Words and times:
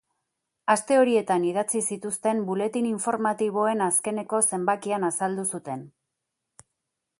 Aste 0.75 0.95
horietan 1.01 1.43
idatzi 1.49 1.81
zituzten 1.95 2.41
buletin 2.47 2.89
informatiboen 2.93 3.85
azkeneko 3.89 4.41
zenbakian 4.53 5.09
azaldu 5.13 5.49
zuten. 5.55 5.85